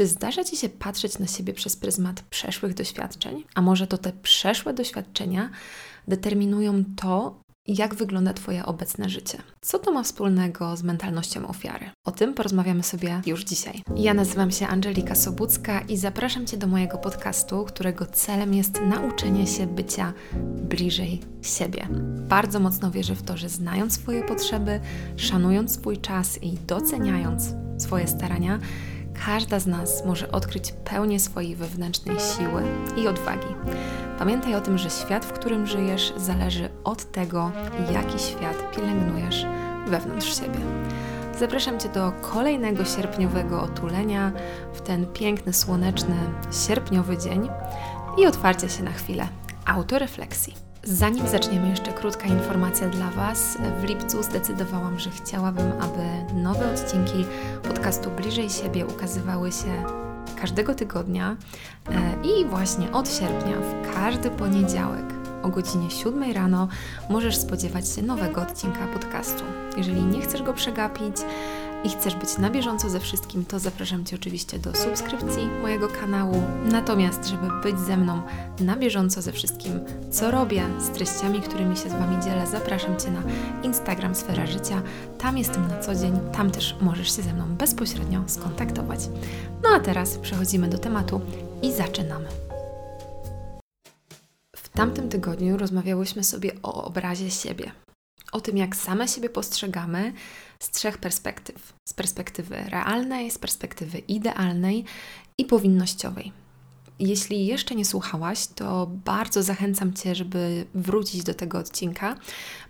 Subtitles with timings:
[0.00, 3.44] Czy zdarza Ci się patrzeć na siebie przez pryzmat przeszłych doświadczeń?
[3.54, 5.50] A może to te przeszłe doświadczenia
[6.08, 9.38] determinują to, jak wygląda Twoje obecne życie.
[9.60, 11.90] Co to ma wspólnego z mentalnością ofiary?
[12.04, 13.82] O tym porozmawiamy sobie już dzisiaj.
[13.96, 19.46] Ja nazywam się Angelika Sobucka i zapraszam Cię do mojego podcastu, którego celem jest nauczenie
[19.46, 20.12] się bycia
[20.56, 21.88] bliżej siebie.
[22.28, 24.80] Bardzo mocno wierzę w to, że znając swoje potrzeby,
[25.16, 28.58] szanując swój czas i doceniając swoje starania,
[29.26, 32.62] każda z nas może odkryć pełnię swojej wewnętrznej siły
[32.96, 33.46] i odwagi.
[34.18, 37.50] Pamiętaj o tym, że świat, w którym żyjesz, zależy od tego,
[37.92, 39.46] jaki świat pielęgnujesz
[39.86, 40.60] wewnątrz siebie.
[41.38, 44.32] Zapraszam Cię do kolejnego sierpniowego otulenia
[44.74, 46.16] w ten piękny, słoneczny,
[46.66, 47.48] sierpniowy dzień
[48.18, 49.28] i otwarcia się na chwilę
[49.66, 50.69] autorefleksji.
[50.84, 53.58] Zanim zaczniemy, jeszcze krótka informacja dla Was.
[53.80, 57.24] W lipcu zdecydowałam, że chciałabym, aby nowe odcinki
[57.62, 59.84] podcastu Bliżej siebie ukazywały się
[60.40, 61.36] każdego tygodnia
[61.90, 65.04] e, i właśnie od sierpnia w każdy poniedziałek
[65.42, 66.68] o godzinie 7 rano
[67.08, 69.44] możesz spodziewać się nowego odcinka podcastu.
[69.76, 71.16] Jeżeli nie chcesz go przegapić,
[71.84, 76.42] i chcesz być na bieżąco ze wszystkim, to zapraszam Cię oczywiście do subskrypcji mojego kanału.
[76.64, 78.22] Natomiast, żeby być ze mną
[78.60, 83.10] na bieżąco ze wszystkim, co robię, z treściami, którymi się z Wami dzielę, zapraszam Cię
[83.10, 83.22] na
[83.62, 84.82] Instagram Sfera Życia.
[85.18, 89.00] Tam jestem na co dzień, tam też możesz się ze mną bezpośrednio skontaktować.
[89.62, 91.20] No a teraz przechodzimy do tematu
[91.62, 92.28] i zaczynamy.
[94.56, 97.72] W tamtym tygodniu rozmawiałyśmy sobie o obrazie siebie,
[98.32, 100.12] o tym, jak same siebie postrzegamy
[100.60, 104.84] z trzech perspektyw: z perspektywy realnej, z perspektywy idealnej
[105.38, 106.32] i powinnościowej.
[107.00, 112.16] Jeśli jeszcze nie słuchałaś, to bardzo zachęcam Cię, żeby wrócić do tego odcinka,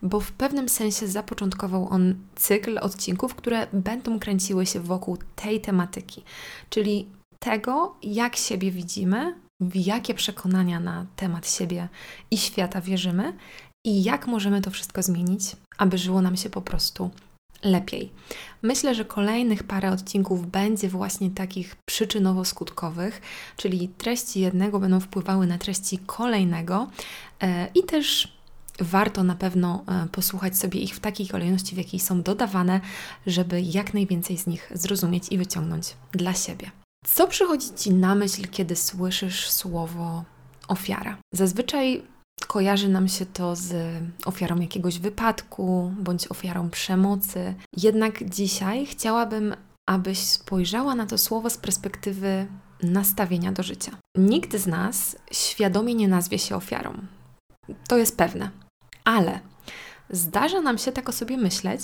[0.03, 6.23] bo w pewnym sensie zapoczątkował on cykl odcinków, które będą kręciły się wokół tej tematyki,
[6.69, 7.07] czyli
[7.39, 11.89] tego, jak siebie widzimy, w jakie przekonania na temat siebie
[12.31, 13.37] i świata wierzymy
[13.85, 15.43] i jak możemy to wszystko zmienić,
[15.79, 17.11] aby żyło nam się po prostu
[17.63, 18.13] lepiej.
[18.63, 23.13] Myślę, że kolejnych parę odcinków będzie właśnie takich przyczynowo-skutkowych,
[23.57, 26.91] czyli treści jednego będą wpływały na treści kolejnego
[27.43, 28.41] e, i też
[28.81, 32.81] warto na pewno e, posłuchać sobie ich w takiej kolejności, w jakiej są dodawane,
[33.27, 36.71] żeby jak najwięcej z nich zrozumieć i wyciągnąć dla siebie.
[37.07, 40.25] Co przychodzi Ci na myśl, kiedy słyszysz słowo
[40.69, 41.17] ofiara?
[41.35, 42.03] Zazwyczaj
[42.47, 47.55] kojarzy nam się to z ofiarą jakiegoś wypadku bądź ofiarą przemocy.
[47.77, 49.55] Jednak dzisiaj chciałabym,
[49.89, 52.47] abyś spojrzała na to słowo z perspektywy
[52.83, 53.93] nastawienia do życia.
[54.17, 56.95] Nikt z nas świadomie nie nazwie się ofiarą.
[57.89, 58.51] To jest pewne.
[59.05, 59.41] Ale
[60.11, 61.83] zdarza nam się tak o sobie myśleć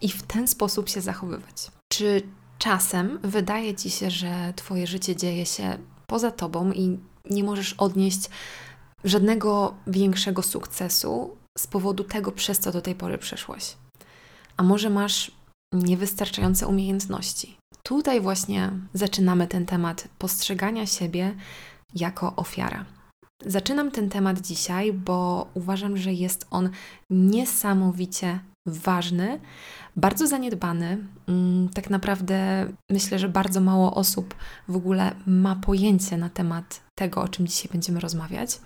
[0.00, 1.70] i w ten sposób się zachowywać.
[1.92, 2.22] Czy
[2.58, 6.98] czasem wydaje ci się, że Twoje życie dzieje się poza Tobą i
[7.30, 8.20] nie możesz odnieść
[9.04, 13.76] żadnego większego sukcesu z powodu tego, przez co do tej pory przeszłaś.
[14.56, 15.30] A może masz
[15.72, 17.56] niewystarczające umiejętności.
[17.82, 21.34] Tutaj właśnie zaczynamy ten temat postrzegania siebie
[21.94, 22.84] jako ofiara.
[23.46, 26.70] Zaczynam ten temat dzisiaj, bo uważam, że jest on
[27.10, 29.40] niesamowicie ważny,
[29.96, 30.98] bardzo zaniedbany.
[31.28, 34.34] Mm, tak naprawdę myślę, że bardzo mało osób
[34.68, 38.60] w ogóle ma pojęcie na temat tego, o czym dzisiaj będziemy rozmawiać.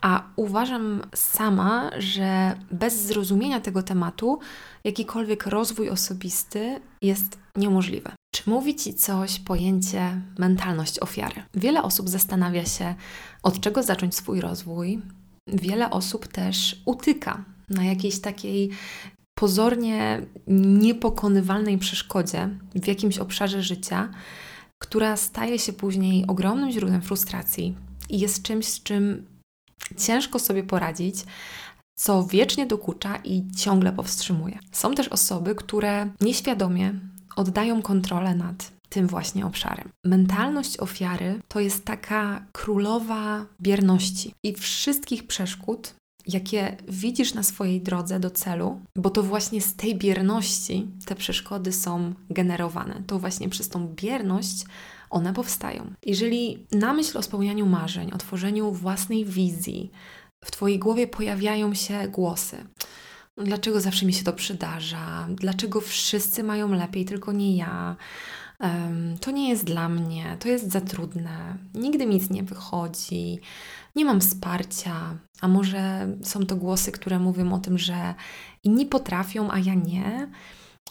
[0.00, 4.38] A uważam sama, że bez zrozumienia tego tematu
[4.84, 8.10] jakikolwiek rozwój osobisty jest niemożliwy.
[8.34, 11.42] Czy mówi Ci coś pojęcie mentalność ofiary?
[11.54, 12.94] Wiele osób zastanawia się,
[13.42, 15.02] od czego zacząć swój rozwój.
[15.46, 18.70] Wiele osób też utyka na jakiejś takiej
[19.34, 24.08] pozornie niepokonywalnej przeszkodzie w jakimś obszarze życia,
[24.82, 27.76] która staje się później ogromnym źródłem frustracji
[28.10, 29.26] i jest czymś, z czym
[29.98, 31.16] ciężko sobie poradzić,
[31.98, 34.58] co wiecznie dokucza i ciągle powstrzymuje.
[34.72, 36.94] Są też osoby, które nieświadomie
[37.36, 39.88] oddają kontrolę nad tym właśnie obszarem.
[40.04, 45.94] Mentalność ofiary to jest taka królowa bierności i wszystkich przeszkód,
[46.26, 51.72] jakie widzisz na swojej drodze do celu, bo to właśnie z tej bierności te przeszkody
[51.72, 53.02] są generowane.
[53.06, 54.64] To właśnie przez tą bierność
[55.10, 55.94] one powstają.
[56.06, 59.90] Jeżeli na myśl o spełnianiu marzeń, o tworzeniu własnej wizji,
[60.44, 62.56] w Twojej głowie pojawiają się głosy.
[63.36, 65.28] Dlaczego zawsze mi się to przydarza?
[65.30, 67.96] Dlaczego wszyscy mają lepiej, tylko nie ja?
[68.60, 73.40] Um, to nie jest dla mnie, to jest za trudne, nigdy mi nic nie wychodzi
[73.96, 78.14] nie mam wsparcia, a może są to głosy, które mówią o tym, że
[78.64, 80.28] inni potrafią, a ja nie.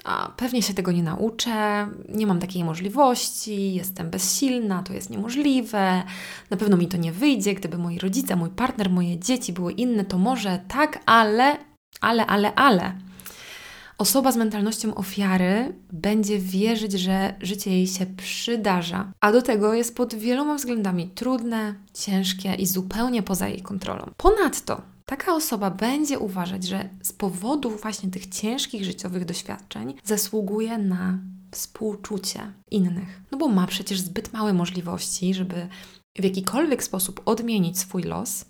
[0.03, 6.03] a pewnie się tego nie nauczę, nie mam takiej możliwości, jestem bezsilna, to jest niemożliwe,
[6.49, 10.05] na pewno mi to nie wyjdzie, gdyby moi rodzice, mój partner, moje dzieci były inne,
[10.05, 11.57] to może tak, ale,
[12.01, 13.10] ale, ale, ale.
[14.01, 19.95] Osoba z mentalnością ofiary będzie wierzyć, że życie jej się przydarza, a do tego jest
[19.95, 24.11] pod wieloma względami trudne, ciężkie i zupełnie poza jej kontrolą.
[24.17, 31.19] Ponadto taka osoba będzie uważać, że z powodu właśnie tych ciężkich życiowych doświadczeń zasługuje na
[31.51, 33.21] współczucie innych.
[33.31, 35.67] No bo ma przecież zbyt małe możliwości, żeby
[36.19, 38.45] w jakikolwiek sposób odmienić swój los,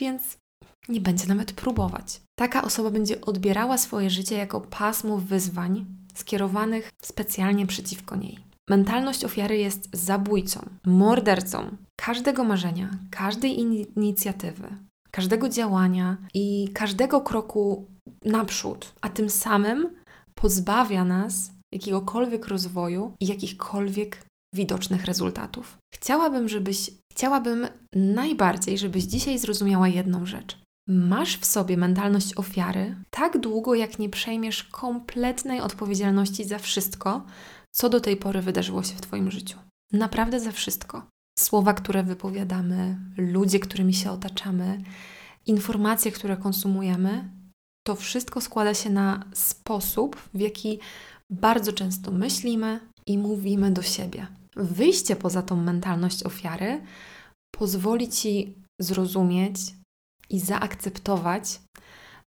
[0.00, 0.41] więc
[0.88, 2.20] nie będzie nawet próbować.
[2.38, 8.38] Taka osoba będzie odbierała swoje życie jako pasmo wyzwań skierowanych specjalnie przeciwko niej.
[8.70, 13.60] Mentalność ofiary jest zabójcą, mordercą każdego marzenia, każdej
[13.96, 14.68] inicjatywy,
[15.10, 17.86] każdego działania i każdego kroku
[18.24, 19.90] naprzód, a tym samym
[20.34, 24.24] pozbawia nas jakiegokolwiek rozwoju i jakichkolwiek
[24.54, 25.78] widocznych rezultatów.
[25.94, 30.61] Chciałabym, żebyś, chciałabym najbardziej, żebyś dzisiaj zrozumiała jedną rzecz.
[30.88, 37.24] Masz w sobie mentalność ofiary tak długo, jak nie przejmiesz kompletnej odpowiedzialności za wszystko,
[37.74, 39.58] co do tej pory wydarzyło się w Twoim życiu.
[39.92, 41.06] Naprawdę za wszystko.
[41.38, 44.82] Słowa, które wypowiadamy, ludzie, którymi się otaczamy,
[45.46, 47.30] informacje, które konsumujemy,
[47.86, 50.78] to wszystko składa się na sposób, w jaki
[51.30, 54.26] bardzo często myślimy i mówimy do siebie.
[54.56, 56.82] Wyjście poza tą mentalność ofiary
[57.50, 59.56] pozwoli Ci zrozumieć,
[60.32, 61.60] i zaakceptować,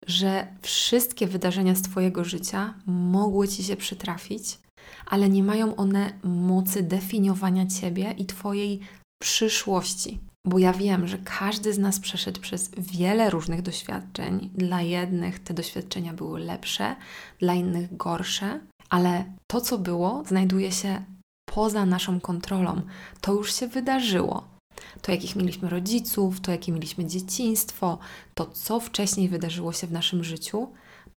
[0.06, 4.58] że wszystkie wydarzenia z Twojego życia mogły Ci się przytrafić,
[5.06, 8.80] ale nie mają one mocy definiowania Ciebie i Twojej
[9.22, 10.20] przyszłości.
[10.46, 14.50] Bo ja wiem, że każdy z nas przeszedł przez wiele różnych doświadczeń.
[14.54, 16.96] Dla jednych te doświadczenia były lepsze,
[17.38, 18.60] dla innych gorsze,
[18.90, 21.04] ale to, co było, znajduje się
[21.50, 22.82] poza naszą kontrolą.
[23.20, 24.53] To już się wydarzyło
[25.02, 27.98] to jakich mieliśmy rodziców, to jakie mieliśmy dzieciństwo,
[28.34, 30.68] to co wcześniej wydarzyło się w naszym życiu,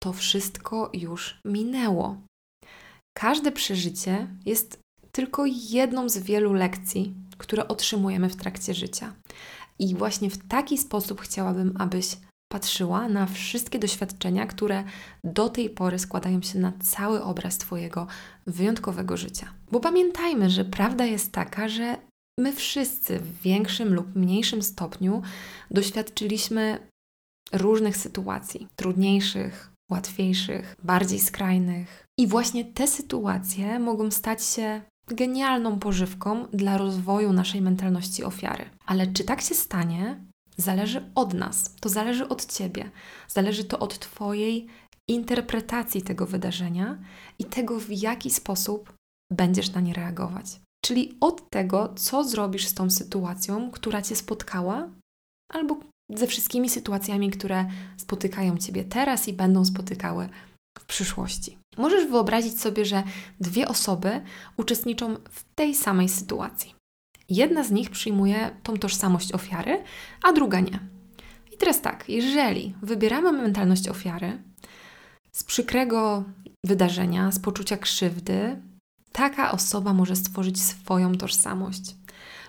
[0.03, 2.17] to wszystko już minęło.
[3.19, 4.79] Każde przeżycie jest
[5.13, 9.13] tylko jedną z wielu lekcji, które otrzymujemy w trakcie życia.
[9.79, 12.17] I właśnie w taki sposób chciałabym, abyś
[12.53, 14.85] patrzyła na wszystkie doświadczenia, które
[15.25, 18.07] do tej pory składają się na cały obraz Twojego
[18.47, 19.53] wyjątkowego życia.
[19.71, 21.97] Bo pamiętajmy, że prawda jest taka, że
[22.39, 25.23] my wszyscy w większym lub mniejszym stopniu
[25.71, 26.89] doświadczyliśmy
[27.53, 32.07] różnych sytuacji trudniejszych, łatwiejszych, bardziej skrajnych.
[32.19, 38.71] I właśnie te sytuacje mogą stać się genialną pożywką dla rozwoju naszej mentalności ofiary.
[38.87, 40.25] Ale czy tak się stanie,
[40.57, 42.91] zależy od nas, to zależy od Ciebie,
[43.29, 44.67] zależy to od Twojej
[45.09, 46.99] interpretacji tego wydarzenia
[47.39, 48.93] i tego, w jaki sposób
[49.33, 50.47] będziesz na nie reagować.
[50.85, 54.89] Czyli od tego, co zrobisz z tą sytuacją, która cię spotkała,
[55.53, 57.67] albo ze wszystkimi sytuacjami, które
[57.97, 60.29] spotykają ciebie teraz i będą spotykały
[60.79, 61.59] w przyszłości.
[61.77, 63.03] Możesz wyobrazić sobie, że
[63.41, 64.21] dwie osoby
[64.57, 66.75] uczestniczą w tej samej sytuacji.
[67.29, 69.83] Jedna z nich przyjmuje tą tożsamość ofiary,
[70.23, 70.81] a druga nie.
[71.53, 74.43] I teraz tak, jeżeli wybieramy mentalność ofiary
[75.33, 76.25] z przykrego
[76.65, 78.57] wydarzenia, z poczucia krzywdy,
[79.15, 81.97] taka osoba może stworzyć swoją tożsamość.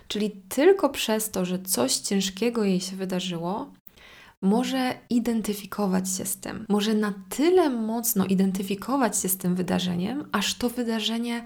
[0.08, 3.72] Czyli tylko przez to, że coś ciężkiego jej się wydarzyło,
[4.42, 6.66] może identyfikować się z tym.
[6.68, 11.44] Może na tyle mocno identyfikować się z tym wydarzeniem, aż to wydarzenie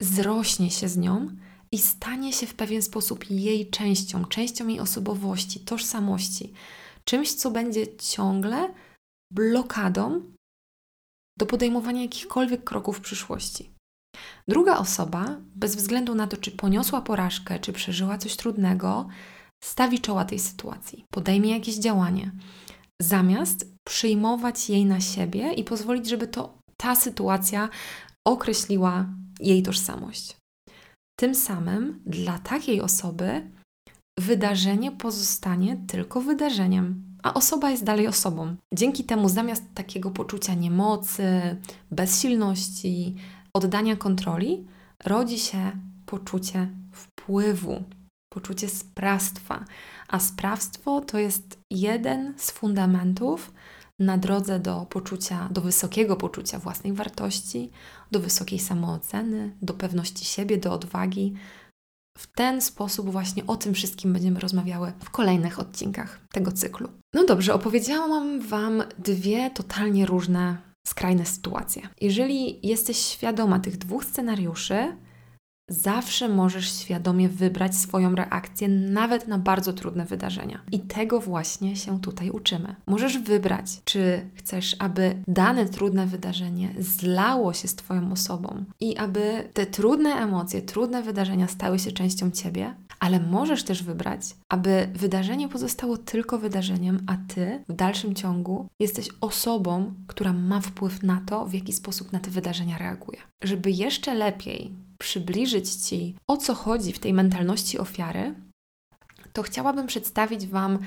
[0.00, 1.28] zrośnie się z nią
[1.72, 6.52] i stanie się w pewien sposób jej częścią, częścią jej osobowości, tożsamości,
[7.04, 8.74] czymś, co będzie ciągle
[9.32, 10.22] blokadą
[11.38, 13.73] do podejmowania jakichkolwiek kroków w przyszłości.
[14.48, 19.08] Druga osoba, bez względu na to, czy poniosła porażkę, czy przeżyła coś trudnego,
[19.64, 22.30] stawi czoła tej sytuacji, podejmie jakieś działanie,
[23.02, 27.68] zamiast przyjmować jej na siebie i pozwolić, żeby to ta sytuacja
[28.26, 29.06] określiła
[29.40, 30.36] jej tożsamość.
[31.18, 33.50] Tym samym dla takiej osoby
[34.20, 38.56] wydarzenie pozostanie tylko wydarzeniem, a osoba jest dalej osobą.
[38.74, 41.56] Dzięki temu, zamiast takiego poczucia niemocy,
[41.90, 43.14] bezsilności,
[43.54, 44.66] oddania kontroli
[45.04, 45.72] rodzi się
[46.06, 47.82] poczucie wpływu,
[48.28, 49.64] poczucie sprawstwa,
[50.08, 53.52] a sprawstwo to jest jeden z fundamentów
[53.98, 57.70] na drodze do poczucia, do wysokiego poczucia własnej wartości,
[58.10, 61.34] do wysokiej samooceny, do pewności siebie, do odwagi.
[62.18, 66.88] W ten sposób właśnie o tym wszystkim będziemy rozmawiały w kolejnych odcinkach tego cyklu.
[67.14, 70.58] No dobrze, opowiedziałam Wam dwie totalnie różne
[70.94, 71.82] skrajne sytuacje.
[72.00, 74.96] Jeżeli jesteś świadoma tych dwóch scenariuszy,
[75.68, 80.60] Zawsze możesz świadomie wybrać swoją reakcję, nawet na bardzo trudne wydarzenia.
[80.72, 82.74] I tego właśnie się tutaj uczymy.
[82.86, 89.48] Możesz wybrać, czy chcesz, aby dane trudne wydarzenie zlało się z Twoją osobą i aby
[89.52, 95.48] te trudne emocje, trudne wydarzenia stały się częścią Ciebie, ale możesz też wybrać, aby wydarzenie
[95.48, 101.46] pozostało tylko wydarzeniem, a Ty w dalszym ciągu jesteś osobą, która ma wpływ na to,
[101.46, 103.18] w jaki sposób na te wydarzenia reaguje.
[103.42, 104.70] Żeby jeszcze lepiej
[105.04, 108.34] przybliżyć Ci, o co chodzi w tej mentalności ofiary,
[109.32, 110.78] to chciałabym przedstawić Wam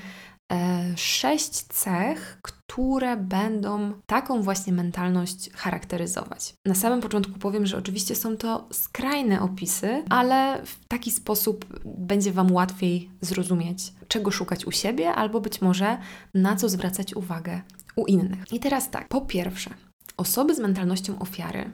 [0.52, 6.54] e, sześć cech, które będą taką właśnie mentalność charakteryzować.
[6.66, 12.32] Na samym początku powiem, że oczywiście są to skrajne opisy, ale w taki sposób będzie
[12.32, 15.98] Wam łatwiej zrozumieć, czego szukać u siebie, albo być może
[16.34, 17.60] na co zwracać uwagę
[17.96, 18.52] u innych.
[18.52, 19.70] I teraz tak, po pierwsze,
[20.16, 21.72] osoby z mentalnością ofiary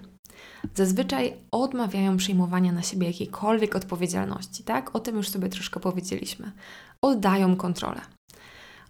[0.75, 4.97] zazwyczaj odmawiają przyjmowania na siebie jakiejkolwiek odpowiedzialności, tak?
[4.97, 6.53] O tym już sobie troszkę powiedzieliśmy.
[7.03, 8.01] Oddają kontrolę.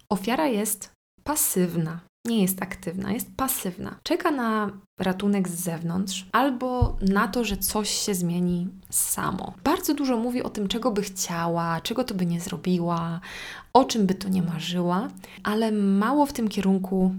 [0.08, 0.90] Ofiara jest
[1.24, 3.98] pasywna, nie jest aktywna, jest pasywna.
[4.02, 9.54] Czeka na ratunek z zewnątrz albo na to, że coś się zmieni samo.
[9.64, 13.20] Bardzo dużo mówi o tym, czego by chciała, czego to by nie zrobiła,
[13.72, 15.08] o czym by to nie marzyła,
[15.42, 17.14] ale mało w tym kierunku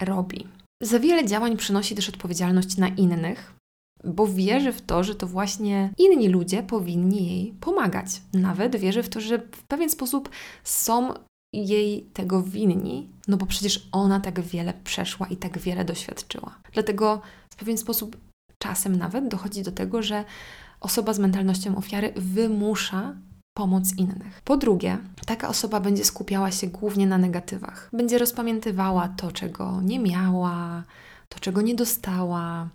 [0.00, 0.46] robi.
[0.82, 3.57] Za wiele działań przynosi też odpowiedzialność na innych,
[4.04, 8.22] bo wierzy w to, że to właśnie inni ludzie powinni jej pomagać.
[8.32, 10.30] Nawet wierzy w to, że w pewien sposób
[10.64, 11.14] są
[11.52, 16.58] jej tego winni, no bo przecież ona tak wiele przeszła i tak wiele doświadczyła.
[16.72, 18.16] Dlatego w pewien sposób
[18.58, 20.24] czasem nawet dochodzi do tego, że
[20.80, 23.14] osoba z mentalnością ofiary wymusza
[23.56, 24.40] pomoc innych.
[24.44, 27.90] Po drugie, taka osoba będzie skupiała się głównie na negatywach.
[27.92, 30.84] Będzie rozpamiętywała to, czego nie miała,
[31.28, 32.68] to, czego nie dostała,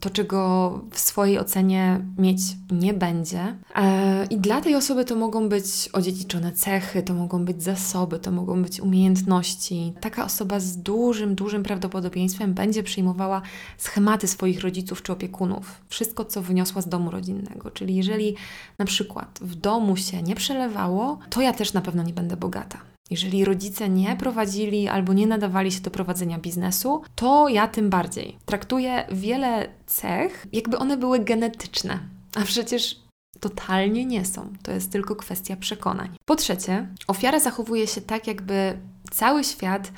[0.00, 2.40] to, czego w swojej ocenie mieć
[2.70, 3.56] nie będzie.
[3.76, 8.30] E, I dla tej osoby to mogą być odziedziczone cechy, to mogą być zasoby, to
[8.30, 9.92] mogą być umiejętności.
[10.00, 13.42] Taka osoba z dużym, dużym prawdopodobieństwem będzie przyjmowała
[13.78, 15.80] schematy swoich rodziców czy opiekunów.
[15.88, 17.70] Wszystko, co wyniosła z domu rodzinnego.
[17.70, 18.36] Czyli jeżeli
[18.78, 22.93] na przykład w domu się nie przelewało, to ja też na pewno nie będę bogata.
[23.14, 28.38] Jeżeli rodzice nie prowadzili albo nie nadawali się do prowadzenia biznesu, to ja tym bardziej.
[28.44, 31.98] Traktuję wiele cech, jakby one były genetyczne,
[32.34, 33.00] a przecież
[33.40, 34.52] totalnie nie są.
[34.62, 36.16] To jest tylko kwestia przekonań.
[36.24, 38.78] Po trzecie, ofiara zachowuje się tak, jakby
[39.10, 39.92] cały świat,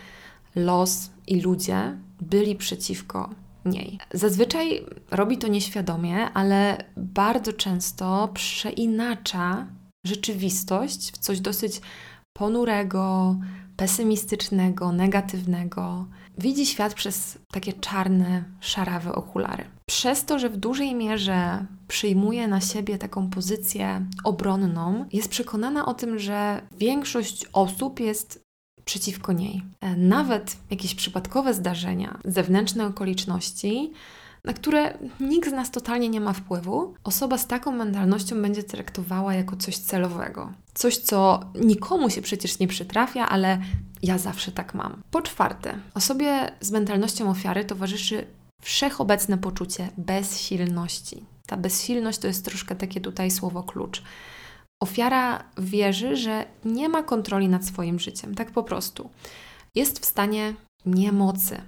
[0.54, 3.30] los i ludzie byli przeciwko
[3.64, 3.98] niej.
[4.12, 9.66] Zazwyczaj robi to nieświadomie, ale bardzo często przeinacza
[10.04, 11.80] rzeczywistość w coś dosyć
[12.38, 13.36] ponurego,
[13.76, 16.06] pesymistycznego, negatywnego.
[16.38, 19.64] Widzi świat przez takie czarne, szarawe okulary.
[19.86, 25.94] Przez to, że w dużej mierze przyjmuje na siebie taką pozycję obronną, jest przekonana o
[25.94, 28.46] tym, że większość osób jest
[28.84, 29.62] przeciwko niej.
[29.80, 33.92] E, nawet jakieś przypadkowe zdarzenia, zewnętrzne okoliczności
[34.46, 39.34] na które nikt z nas totalnie nie ma wpływu, osoba z taką mentalnością będzie traktowała
[39.34, 40.52] jako coś celowego.
[40.74, 43.58] Coś, co nikomu się przecież nie przytrafia, ale
[44.02, 45.02] ja zawsze tak mam.
[45.10, 48.26] Po czwarte, osobie z mentalnością ofiary towarzyszy
[48.62, 51.24] wszechobecne poczucie bezsilności.
[51.46, 54.02] Ta bezsilność to jest troszkę takie tutaj słowo klucz.
[54.82, 59.10] Ofiara wierzy, że nie ma kontroli nad swoim życiem, tak po prostu.
[59.74, 60.54] Jest w stanie
[60.86, 61.62] niemocy,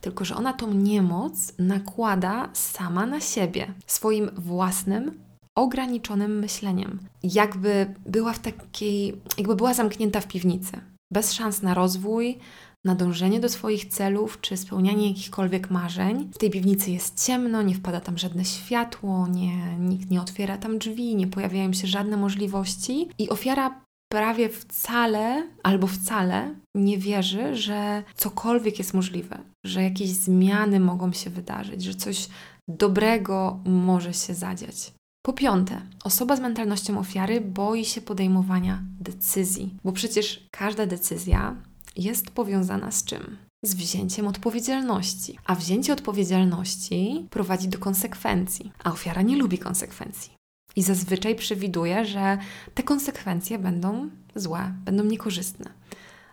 [0.00, 6.98] tylko że ona tą niemoc nakłada sama na siebie, swoim własnym, ograniczonym myśleniem.
[7.22, 10.80] Jakby była w takiej, jakby była zamknięta w piwnicy,
[11.12, 12.38] bez szans na rozwój,
[12.84, 16.30] na dążenie do swoich celów czy spełnianie jakichkolwiek marzeń.
[16.34, 20.78] W tej piwnicy jest ciemno, nie wpada tam żadne światło, nie, nikt nie otwiera tam
[20.78, 28.02] drzwi, nie pojawiają się żadne możliwości i ofiara prawie wcale albo wcale nie wierzy, że
[28.16, 32.28] cokolwiek jest możliwe, że jakieś zmiany mogą się wydarzyć, że coś
[32.68, 34.92] dobrego może się zadziać.
[35.26, 41.56] Po piąte, osoba z mentalnością ofiary boi się podejmowania decyzji, bo przecież każda decyzja
[41.96, 43.36] jest powiązana z czym?
[43.64, 45.38] Z wzięciem odpowiedzialności.
[45.44, 50.37] A wzięcie odpowiedzialności prowadzi do konsekwencji, a ofiara nie lubi konsekwencji
[50.78, 52.38] i zazwyczaj przewiduje, że
[52.74, 55.70] te konsekwencje będą złe, będą niekorzystne.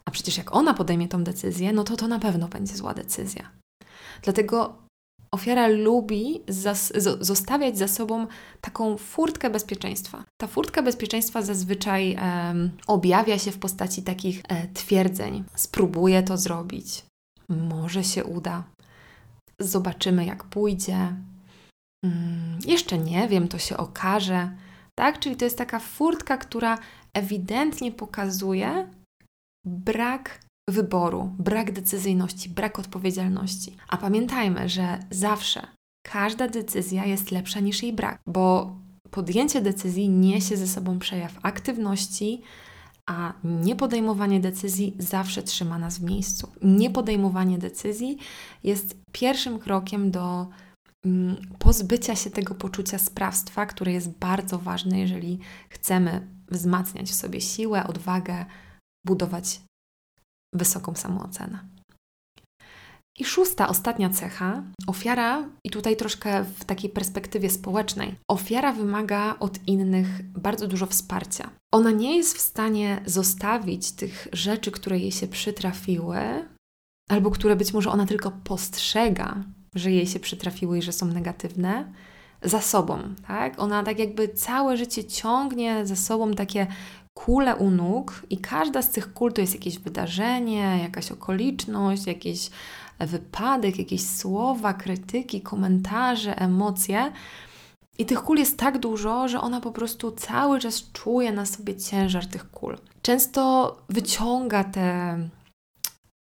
[0.06, 3.52] A przecież jak ona podejmie tą decyzję, no to to na pewno będzie zła decyzja.
[4.22, 4.78] Dlatego
[5.32, 6.42] ofiara lubi
[7.20, 8.28] zostawiać za sobą
[8.62, 10.24] taką furtkę bezpieczeństwa.
[10.42, 12.18] Ta furtka bezpieczeństwa zazwyczaj
[12.88, 17.06] objawia się w postaci takich e, twierdzeń: spróbuję to zrobić,
[17.50, 18.64] może się uda,
[19.60, 21.16] zobaczymy, jak pójdzie.
[22.06, 24.50] Hmm, jeszcze nie wiem, to się okaże.
[24.96, 25.20] Tak?
[25.20, 26.78] Czyli to jest taka furtka, która
[27.14, 28.88] ewidentnie pokazuje
[29.66, 33.78] brak wyboru, brak decyzyjności, brak odpowiedzialności.
[33.88, 35.68] A pamiętajmy, że zawsze
[36.08, 38.76] każda decyzja jest lepsza niż jej brak, bo
[39.12, 42.42] podjęcie decyzji niesie ze sobą przejaw aktywności,
[43.10, 46.52] a niepodejmowanie decyzji zawsze trzyma nas w miejscu.
[46.62, 48.18] Niepodejmowanie decyzji
[48.64, 50.65] jest pierwszym krokiem do mm,
[51.60, 57.88] pozbycia się tego poczucia sprawstwa, które jest bardzo ważne, jeżeli chcemy wzmacniać w sobie siłę,
[57.88, 58.46] odwagę,
[59.06, 59.62] budować
[60.56, 61.60] wysoką samoocenę.
[63.20, 69.68] I szósta, ostatnia cecha, ofiara, i tutaj troszkę w takiej perspektywie społecznej, ofiara wymaga od
[69.68, 71.50] innych bardzo dużo wsparcia.
[71.74, 76.18] Ona nie jest w stanie zostawić tych rzeczy, które jej się przytrafiły,
[77.10, 79.44] albo które być może ona tylko postrzega,
[79.76, 81.86] że jej się przytrafiły i że są negatywne,
[82.42, 83.60] za sobą, tak?
[83.60, 86.68] Ona tak jakby całe życie ciągnie za sobą takie
[87.14, 92.50] kule u nóg i każda z tych kul to jest jakieś wydarzenie, jakaś okoliczność, jakiś
[93.00, 97.12] wypadek, jakieś słowa, krytyki, komentarze, emocje.
[97.98, 101.76] I tych kul jest tak dużo, że ona po prostu cały czas czuje na sobie
[101.76, 102.78] ciężar tych kul.
[103.02, 105.18] Często wyciąga te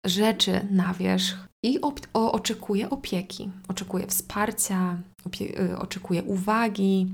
[0.06, 1.80] rzeczy na wierzch i
[2.14, 7.12] o, oczekuje opieki, oczekuje wsparcia, opie, y, oczekuje uwagi,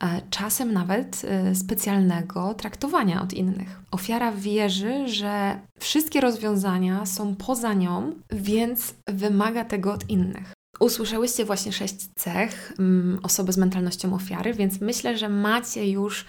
[0.00, 3.80] e, czasem nawet y, specjalnego traktowania od innych.
[3.90, 10.52] Ofiara wierzy, że wszystkie rozwiązania są poza nią, więc wymaga tego od innych.
[10.80, 16.24] Usłyszałyście właśnie sześć cech mm, osoby z mentalnością ofiary, więc myślę, że macie już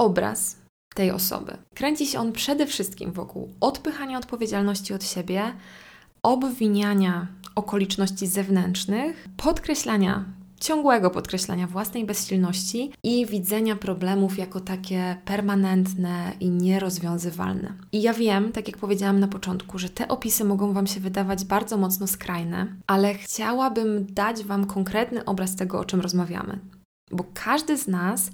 [0.00, 0.56] obraz
[0.94, 1.56] tej osoby.
[1.74, 5.52] Kręci się on przede wszystkim wokół odpychania odpowiedzialności od siebie,
[6.22, 10.24] obwiniania okoliczności zewnętrznych, podkreślania
[10.60, 17.74] ciągłego podkreślania własnej bezsilności i widzenia problemów jako takie permanentne i nierozwiązywalne.
[17.92, 21.44] I ja wiem, tak jak powiedziałam na początku, że te opisy mogą Wam się wydawać
[21.44, 26.58] bardzo mocno skrajne, ale chciałabym dać Wam konkretny obraz tego, o czym rozmawiamy.
[27.10, 28.30] Bo każdy z nas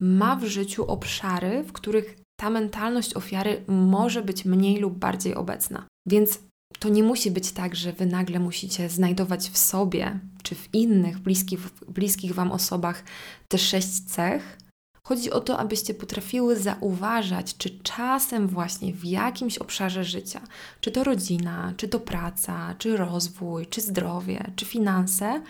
[0.00, 5.86] ma w życiu obszary, w których ta mentalność ofiary może być mniej lub bardziej obecna.
[6.06, 6.38] Więc
[6.78, 11.18] to nie musi być tak, że wy nagle musicie znajdować w sobie czy w innych
[11.18, 13.04] bliskich, bliskich wam osobach
[13.48, 14.58] te sześć cech.
[15.02, 20.40] Chodzi o to, abyście potrafiły zauważać, czy czasem właśnie w jakimś obszarze życia,
[20.80, 25.42] czy to rodzina, czy to praca, czy rozwój, czy zdrowie, czy finanse,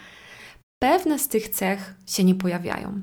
[0.82, 3.00] pewne z tych cech się nie pojawiają.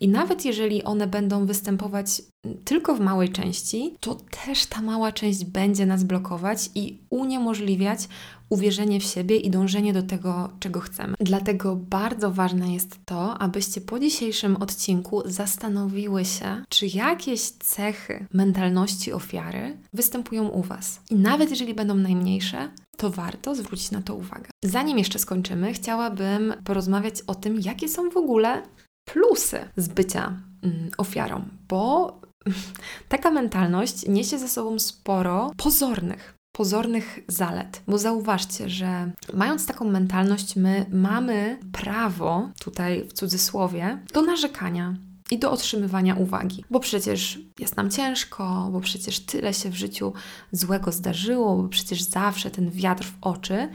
[0.00, 2.22] I nawet jeżeli one będą występować
[2.64, 8.08] tylko w małej części, to też ta mała część będzie nas blokować i uniemożliwiać
[8.48, 11.14] uwierzenie w siebie i dążenie do tego, czego chcemy.
[11.20, 19.12] Dlatego bardzo ważne jest to, abyście po dzisiejszym odcinku zastanowiły się, czy jakieś cechy mentalności
[19.12, 21.00] ofiary występują u Was.
[21.10, 24.50] I nawet jeżeli będą najmniejsze, to warto zwrócić na to uwagę.
[24.64, 28.62] Zanim jeszcze skończymy, chciałabym porozmawiać o tym, jakie są w ogóle
[29.04, 32.20] plusy z bycia mm, ofiarą, bo
[33.08, 37.82] taka mentalność niesie ze sobą sporo pozornych pozornych zalet.
[37.88, 44.94] Bo zauważcie, że mając taką mentalność, my mamy prawo, tutaj w cudzysłowie, do narzekania,
[45.30, 50.12] i do otrzymywania uwagi, bo przecież jest nam ciężko, bo przecież tyle się w życiu
[50.52, 53.68] złego zdarzyło, bo przecież zawsze ten wiatr w oczy,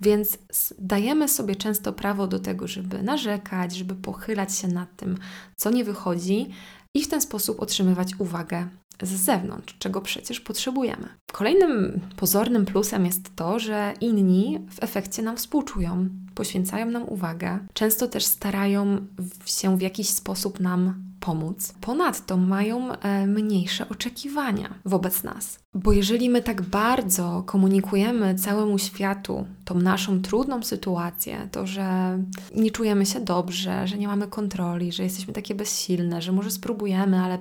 [0.00, 0.38] więc
[0.78, 5.18] dajemy sobie często prawo do tego, żeby narzekać, żeby pochylać się nad tym,
[5.56, 6.46] co nie wychodzi
[6.94, 8.68] i w ten sposób otrzymywać uwagę
[9.02, 11.08] z zewnątrz, czego przecież potrzebujemy.
[11.32, 18.08] Kolejnym pozornym plusem jest to, że inni w efekcie nam współczują, poświęcają nam uwagę, często
[18.08, 19.06] też starają
[19.46, 21.74] się w jakiś sposób nam pomóc.
[21.80, 25.58] Ponadto mają e, mniejsze oczekiwania wobec nas.
[25.74, 32.18] Bo jeżeli my tak bardzo komunikujemy całemu światu tą naszą trudną sytuację, to że
[32.54, 37.20] nie czujemy się dobrze, że nie mamy kontroli, że jesteśmy takie bezsilne, że może spróbujemy,
[37.20, 37.38] ale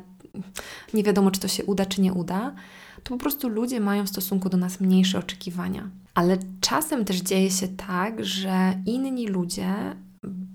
[0.94, 2.56] nie wiadomo, czy to się uda, czy nie uda,
[3.04, 5.90] to po prostu ludzie mają w stosunku do nas mniejsze oczekiwania.
[6.14, 9.96] Ale czasem też dzieje się tak, że inni ludzie,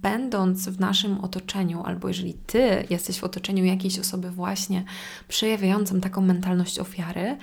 [0.03, 4.85] będąc w naszym otoczeniu, albo jeżeli ty jesteś w otoczeniu jakiejś osoby właśnie
[5.29, 7.37] przejawiającą taką mentalność ofiary,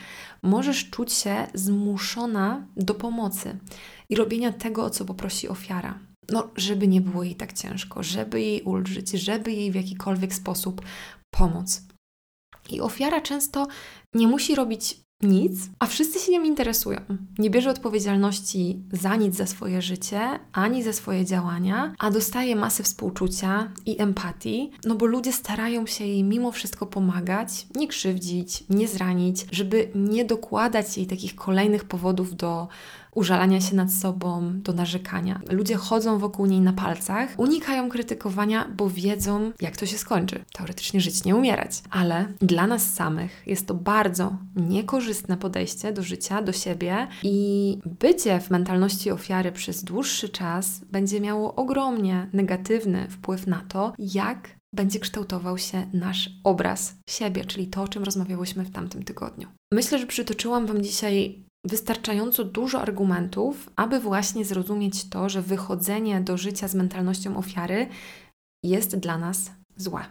[0.44, 3.58] możesz czuć się zmuszona do pomocy
[4.10, 6.00] i robienia tego, o co poprosi ofiara.
[6.30, 10.82] No, żeby nie było jej tak ciężko, żeby jej ulżyć, żeby jej w jakikolwiek sposób
[11.32, 11.87] pomóc.
[12.72, 13.68] I ofiara często
[14.14, 17.00] nie musi robić nic, a wszyscy się nią interesują.
[17.40, 22.84] Nie bierze odpowiedzialności za nic za swoje życie, ani za swoje działania, a dostaje masę
[22.84, 28.88] współczucia i empatii, no bo ludzie starają się jej mimo wszystko pomagać, nie krzywdzić, nie
[28.88, 32.68] zranić, żeby nie dokładać jej takich kolejnych powodów do
[33.18, 35.42] użalania się nad sobą, do narzekania.
[35.50, 40.46] Ludzie chodzą wokół niej na palcach, unikają krytykowania, bo wiedzą, jak to się skończy.
[40.54, 41.72] Teoretycznie żyć, nie umierać.
[41.90, 48.40] Ale dla nas samych jest to bardzo niekorzystne podejście do życia, do siebie i bycie
[48.40, 55.00] w mentalności ofiary przez dłuższy czas będzie miało ogromnie negatywny wpływ na to, jak będzie
[55.00, 59.48] kształtował się nasz obraz siebie, czyli to, o czym rozmawiałyśmy w tamtym tygodniu.
[59.74, 66.38] Myślę, że przytoczyłam Wam dzisiaj wystarczająco dużo argumentów, aby właśnie zrozumieć to, że wychodzenie do
[66.38, 67.88] życia z mentalnością ofiary
[68.64, 70.06] jest dla nas złe,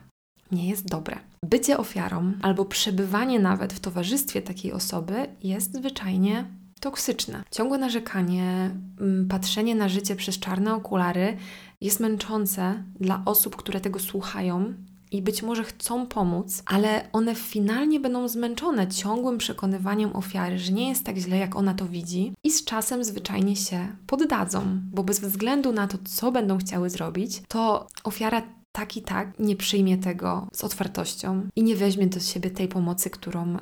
[0.52, 1.18] nie jest dobre.
[1.46, 6.44] Bycie ofiarą albo przebywanie nawet w towarzystwie takiej osoby jest zwyczajnie
[6.80, 7.42] toksyczne.
[7.50, 11.36] Ciągłe narzekanie, mm, patrzenie na życie przez czarne okulary
[11.80, 14.74] jest męczące dla osób, które tego słuchają
[15.12, 20.88] i być może chcą pomóc, ale one finalnie będą zmęczone ciągłym przekonywaniem ofiary, że nie
[20.88, 25.20] jest tak źle, jak ona to widzi, i z czasem zwyczajnie się poddadzą, bo bez
[25.20, 28.42] względu na to, co będą chciały zrobić, to ofiara
[28.72, 33.10] tak i tak nie przyjmie tego z otwartością i nie weźmie do siebie tej pomocy,
[33.10, 33.58] którą e,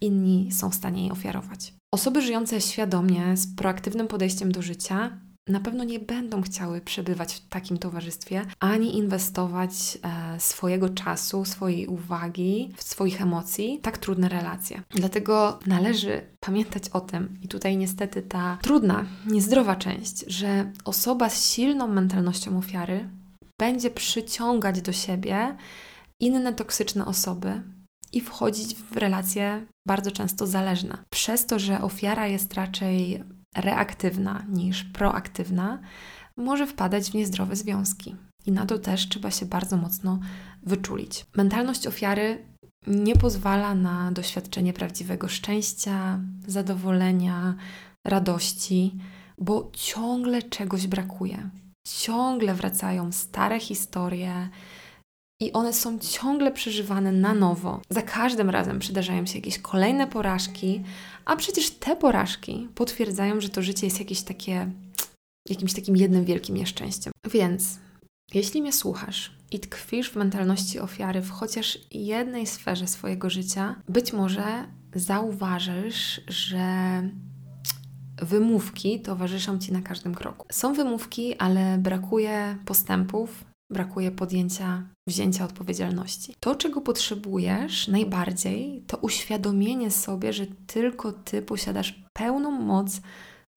[0.00, 1.74] inni są w stanie jej ofiarować.
[1.94, 7.48] Osoby żyjące świadomie, z proaktywnym podejściem do życia, na pewno nie będą chciały przebywać w
[7.48, 9.70] takim towarzystwie, ani inwestować
[10.02, 14.82] e, swojego czasu, swojej uwagi, w swoich emocji, tak trudne relacje.
[14.90, 21.52] Dlatego należy pamiętać o tym, i tutaj niestety ta trudna, niezdrowa część, że osoba z
[21.52, 23.08] silną mentalnością ofiary
[23.60, 25.56] będzie przyciągać do siebie
[26.20, 27.62] inne toksyczne osoby,
[28.12, 30.98] i wchodzić w relacje bardzo często zależne.
[31.10, 33.24] Przez to, że ofiara jest raczej
[33.56, 35.78] reaktywna niż proaktywna,
[36.36, 38.16] może wpadać w niezdrowe związki.
[38.46, 40.20] I na to też trzeba się bardzo mocno
[40.62, 41.26] wyczulić.
[41.36, 42.44] Mentalność ofiary
[42.86, 47.54] nie pozwala na doświadczenie prawdziwego szczęścia, zadowolenia,
[48.04, 48.98] radości,
[49.38, 51.50] bo ciągle czegoś brakuje.
[51.86, 54.48] Ciągle wracają stare historie,
[55.42, 57.80] i one są ciągle przeżywane na nowo.
[57.90, 60.82] Za każdym razem przydarzają się jakieś kolejne porażki,
[61.24, 64.70] a przecież te porażki potwierdzają, że to życie jest jakieś takie,
[65.48, 67.12] jakimś takim jednym wielkim nieszczęściem.
[67.30, 67.78] Więc
[68.34, 74.12] jeśli mnie słuchasz i tkwisz w mentalności ofiary w chociaż jednej sferze swojego życia, być
[74.12, 74.44] może
[74.94, 77.02] zauważysz, że
[78.22, 80.46] wymówki towarzyszą ci na każdym kroku.
[80.52, 86.34] Są wymówki, ale brakuje postępów, brakuje podjęcia, wzięcia odpowiedzialności.
[86.40, 93.00] To, czego potrzebujesz najbardziej, to uświadomienie sobie, że tylko ty posiadasz pełną moc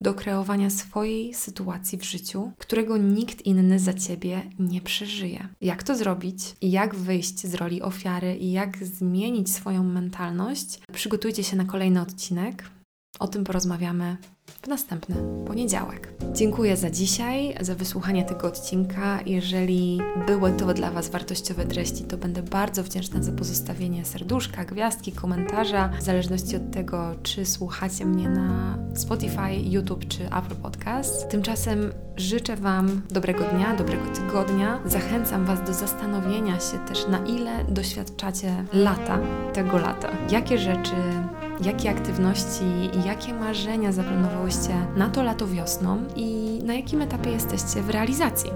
[0.00, 5.48] do kreowania swojej sytuacji w życiu, którego nikt inny za ciebie nie przeżyje.
[5.60, 10.80] Jak to zrobić i jak wyjść z roli ofiary i jak zmienić swoją mentalność?
[10.92, 12.70] Przygotujcie się na kolejny odcinek.
[13.18, 14.16] O tym porozmawiamy
[14.66, 16.12] w następny poniedziałek.
[16.32, 19.18] Dziękuję za dzisiaj, za wysłuchanie tego odcinka.
[19.26, 25.12] Jeżeli były to dla Was wartościowe treści, to będę bardzo wdzięczna za pozostawienie serduszka, gwiazdki,
[25.12, 31.28] komentarza, w zależności od tego, czy słuchacie mnie na Spotify, YouTube czy Apple Podcast.
[31.28, 34.80] Tymczasem życzę Wam dobrego dnia, dobrego tygodnia.
[34.84, 39.18] Zachęcam Was do zastanowienia się też, na ile doświadczacie lata,
[39.52, 40.08] tego lata.
[40.30, 40.94] Jakie rzeczy
[41.64, 42.64] jakie aktywności
[43.06, 43.92] jakie marzenia
[44.96, 48.50] na to lato wiosną i na jakim etapie jesteście w realizacji.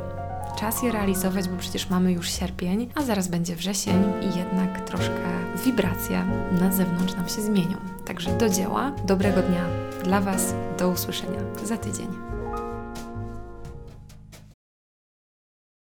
[0.58, 5.40] Czas je realizować, bo przecież mamy już sierpień, a zaraz będzie wrzesień i jednak troszkę
[5.64, 6.24] wibracje
[6.60, 7.76] na zewnątrz nam się zmienią.
[8.04, 9.64] Także do dzieła, dobrego dnia
[10.04, 12.29] dla Was, do usłyszenia za tydzień.